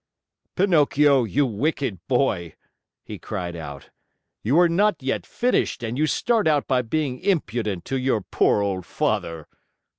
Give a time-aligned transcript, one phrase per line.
[0.55, 2.55] "Pinocchio, you wicked boy!"
[3.03, 3.91] he cried out.
[4.41, 8.61] "You are not yet finished, and you start out by being impudent to your poor
[8.63, 9.47] old father.